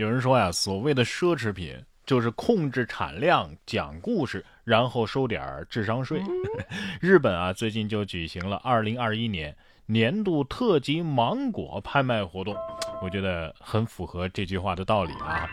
[0.00, 6.22] 有人说呀，所谓的奢侈品就是控制产量、讲故事，然后收点智商税。
[7.02, 12.56] 日本啊，最近就举行了二零二一年年度特级芒果拍卖活动，
[13.02, 15.46] 我觉得很符合这句话的道理啊。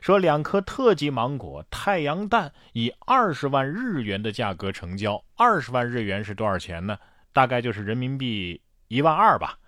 [0.00, 6.96] 说两颗特级芒果太阳蛋以二十万日元的价格成交，二十万日元是多少钱呢？
[7.32, 9.58] 大概就是人民币一万二吧。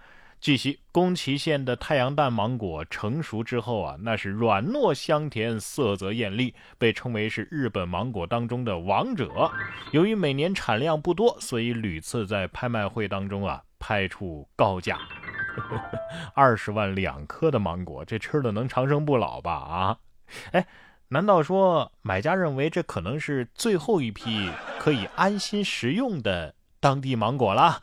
[0.41, 9.50] 据悉，宫崎县的太阳蛋芒果成熟之后啊，那是软糯香甜，色泽艳丽，被称为是日本芒果当中的王者。
[9.92, 14.98] 由于每年产量不多，所以屡次在拍卖会当中啊拍出高价。
[16.33, 19.52] 二十万两颗的芒果，这吃了能长生不老吧？
[19.52, 19.98] 啊，
[20.52, 20.66] 哎，
[21.09, 27.78] 难道说买家认为这可能是最后一批可以安心食用的当地芒果了？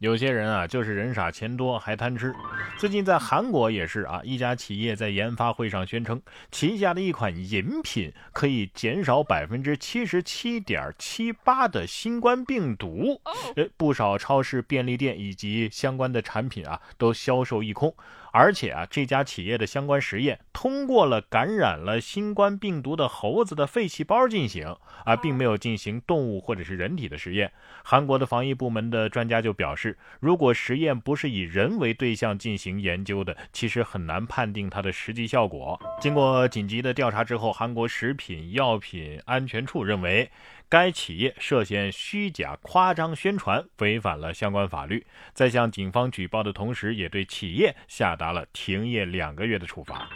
[0.00, 2.34] 有些人啊，就是人傻钱多还贪吃。
[2.78, 13.20] 最近在韩国也是啊，一家企业在研发会上宣称，旗下的一款饮品可以减少百分之七十七点七八的新冠病毒。
[13.56, 17.94] 呃，不少超市、便利店以及相关的产品啊，都销售一空。
[18.38, 27.50] 而且啊，这家企业的相关实验通过了感染了新冠病毒的猴子的肺细胞进行，啊并没有进行动物或者是人体的实验。
[27.82, 35.80] 韩国的防疫部门的专家就表示，如果实验不是以人为对象进行研究的，其实很难判定它的实际效果。
[35.98, 40.30] 经过紧急的调查之后，韩国食品药品安全处认为。
[40.68, 45.06] 该企业涉嫌虚假夸张宣传，违反了相关法律。
[45.32, 50.08] 在向警方举报的同时，也对企业下达了停业两个月的处罚。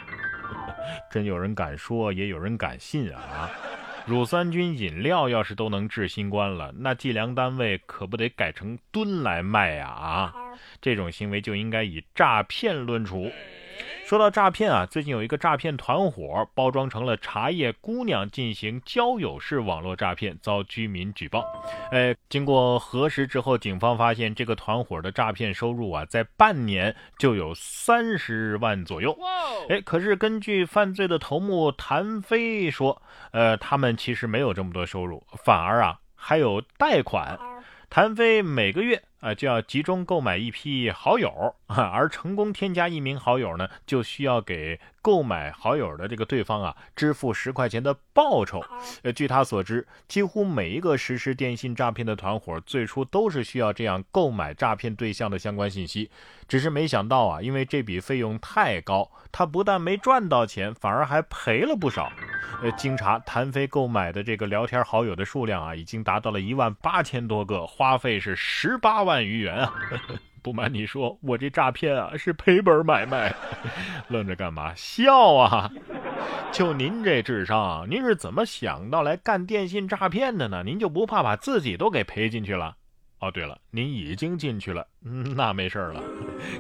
[1.10, 3.48] 真有人敢说，也有人敢信啊！
[4.06, 9.86] 乳酸菌饮料要是都能治新冠了，那计量单位可不得改成吨来卖呀！
[9.86, 10.34] 啊，
[10.80, 13.30] 这种行为就应该以诈骗论处。
[14.10, 21.44] 说到诈骗啊，最近有一个诈骗团伙包装成了茶叶姑娘进行交友式网络诈骗，遭居民举报。
[21.92, 29.16] 哎，经过核实之后，警方发现这个团伙的诈骗收入啊，在半年就有三十万左右。
[29.68, 37.38] 哎，可是根据犯罪的头目谭飞说，呃，他们其实没有这么多收入，反而啊还有贷款。
[37.90, 39.02] 谭飞每个月。
[39.20, 48.64] 啊，就要集中购买一批好友，而成功添加一名好友呢，就需要给购买好友的这个对方啊支付十块钱的报酬。
[49.02, 56.10] 呃，据他所知，几乎每一个实施电信诈骗的团伙最初都是需要这样购买诈骗对象的相关信息，
[56.48, 62.10] 只是没想到啊，因为这笔费用太高，他不但没赚到钱，反而还赔了不少。
[62.62, 69.20] 呃，经查，谭飞购买的这个聊天好友的数量啊，已经达到了一万八千多个，花费是十八万。
[69.20, 69.74] 余元啊！
[70.42, 73.34] 不瞒你说，我这诈骗啊是赔本买卖。
[74.08, 74.72] 愣着干嘛？
[74.74, 75.70] 笑啊！
[76.50, 80.62] 就您这智商，您是怎么想到来干电信诈骗的呢？
[80.64, 82.76] 您就不怕把自己都给赔进去了？
[83.20, 84.86] 哦，对了，您已经进去了，
[85.36, 86.02] 那没事了。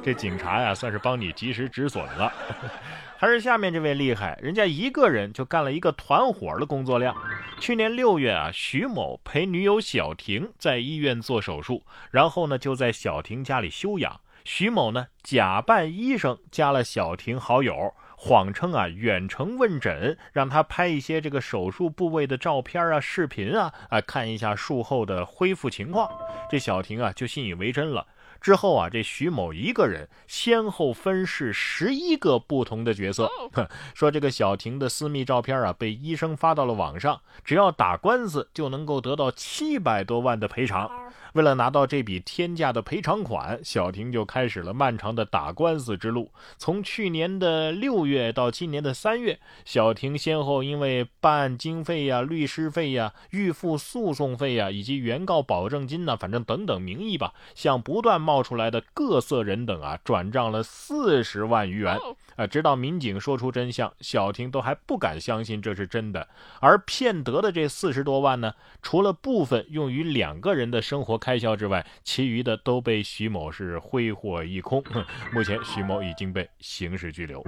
[0.02, 2.30] 这警察呀，算是帮你及时止损了。
[3.16, 7.14] 还是下面这位厉害，人家一个人就干了一个团伙的工作量。
[7.58, 14.20] 去年六月啊，徐某陪女友小婷在医院做手术，然后呢就在小婷家里休养。
[14.44, 17.94] 徐某呢假扮医生加了小婷好友。
[18.22, 26.06] 谎称啊远程问诊，让他拍一些这个手术部位的照片啊、视频啊，啊看一下术后的恢复情况。
[26.50, 28.06] 这小婷啊就信以为真了。
[28.38, 33.30] 之后啊，这徐某一个人先后分饰十一个不同的角色，
[33.94, 40.90] 说这个小婷的私密照片啊被医生发到了网上，只要打官司就能够得到七百多万的赔偿。
[41.34, 46.30] 为了拿到这笔天价的赔偿款，小婷就开始了漫长的打官司之路。
[46.58, 61.96] 从去年的六月到今年的三月，小婷先后因为办案经费呀、律师费呀、预付诉讼费呀，以及原告保证金呐，反正等等名义吧，向不断冒出来的各色人等啊转账了四十万余元。
[62.36, 66.26] 啊，直到民警说出真相，小婷都还不敢相信这是真的。
[66.60, 74.82] 而骗得的这四十多万呢，除了部分用于两个人的生活开销之外，其余的都被徐某是挥霍一空。
[75.32, 77.44] 目前，徐某已经被刑事拘留。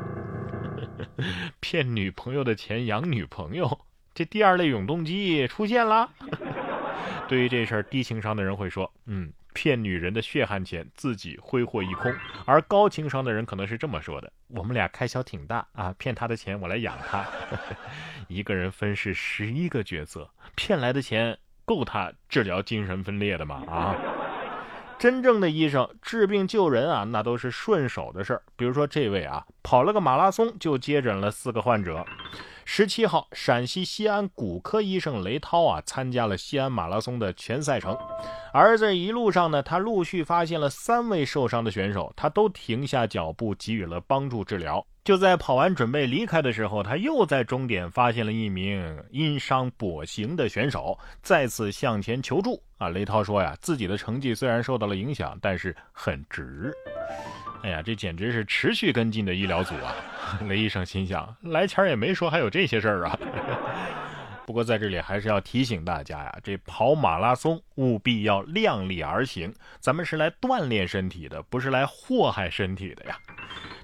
[1.58, 3.80] 骗女朋友的钱养女朋友，
[4.14, 6.12] 这第二类永动机出现了。
[7.26, 12.10] 对于这事儿，低情商的人会说：“嗯。”骗女人的血汗钱，自己挥霍一空。
[12.46, 17.22] 而高情商的人可能是这么说的：“我们俩开销挺大啊，骗他的钱我来养他。
[18.28, 21.36] 一个人分饰十一个角色，骗来的钱
[21.76, 23.62] 够他治疗精神分裂的嘛？
[23.70, 23.96] 啊！”
[24.98, 28.42] 真正的医生治病救人啊，那都是顺手的事儿。
[28.56, 32.06] 比如说这位啊，跑了个马拉松就接诊了四个患者。
[32.64, 37.96] 十七号，陕西西安骨科医生雷涛啊，参加了西安马拉松的全赛程。
[38.52, 44.84] 而在一路上呢，他陆续发现了三位受伤的选手，他都停下脚步给予了帮助治疗。
[45.04, 52.62] 就在跑完准备离开的时候，他又在终点发现了一名因伤跛行的选手，再次向前求助。
[52.78, 56.72] 啊，雷涛说呀，自己的成绩虽然受到了影响，但是很值。
[57.62, 59.94] 哎呀，这简直是持续跟进的医疗组啊！
[60.48, 63.18] 雷医生心想，来前也没说还有这些事儿啊。
[64.44, 73.16] 不过在这里还是要提醒大家呀，这跑马拉松务必要量力而行，咱们是来锻炼身体的，不是来祸害身体的呀。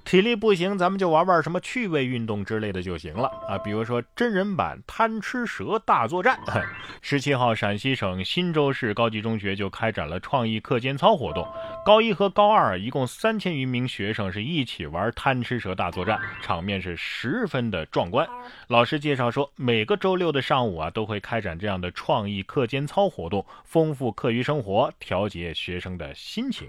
[0.09, 3.59] 体力不行，咱们就玩玩什么趣味运动之类的就行了啊！
[3.59, 6.41] 比如说真人版贪吃蛇大作战。
[7.03, 11.47] 十七号，陕西省忻州市高级中学就开展了创意课间操活动，
[11.85, 18.27] 高一和高二一共三千余名学生是一起玩贪吃蛇大作战，场面是十分的壮观。
[18.69, 26.67] 老师介绍说，每个周六的上午啊，都会开展这样的创意课间操活动，丰富课余生活，调节学生的心情。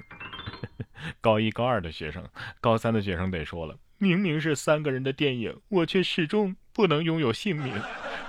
[1.22, 2.24] 高一、高二的学生，
[2.62, 7.74] 高三的学生得说了：明明是三个人的电影，我却始终不能拥有姓名。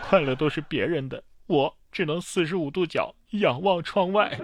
[0.03, 4.39] 快乐都是别人的，我只能四十五度角仰望窗外。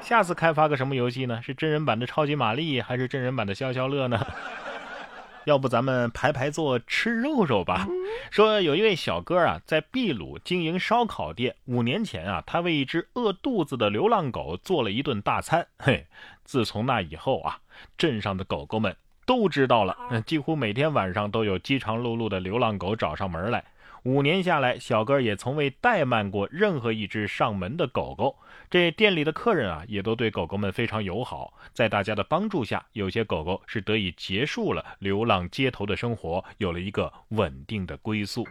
[0.00, 1.42] 下次开发个什么游戏呢？
[1.42, 4.24] 是真人版的超级玛丽，还是真人版的消消乐呢？
[5.44, 7.88] 要不咱们排排坐吃肉肉吧。
[8.30, 11.56] 说有一位小哥啊，在秘鲁经营烧烤店。
[11.64, 15.66] 五年前啊，他为一只饿肚子的流浪狗做了一顿大餐。
[15.78, 16.06] 嘿，
[16.50, 17.60] 自从那以后啊，
[17.96, 19.96] 镇上的狗狗们都知道了。
[20.26, 23.64] 几乎每天晚上都有饥肠辘辘的流浪狗找上门来。
[24.02, 28.36] 五年下来，小哥也从未怠慢过任何一只上门的狗狗。
[28.68, 31.54] 这店里的客人啊，也都对狗狗们非常友好。
[31.72, 38.44] 在大家的帮助下，有些狗狗是得以结束了流浪街头的生活，有了一个稳定的归宿。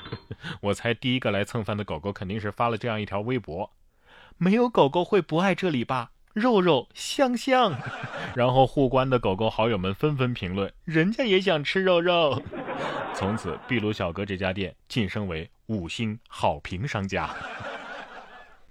[0.62, 3.70] 我猜第一个来蹭饭的狗狗肯定是发了这样一条微博
[4.38, 6.12] ：“没有狗狗会不爱这里吧？
[6.32, 7.74] 肉肉香香。
[8.34, 12.42] ”然后互关的狗狗好友们纷纷评论：“人家也想吃肉肉。
[13.14, 17.28] ”从此，秘鲁小哥这家店晋升为五星好评商家。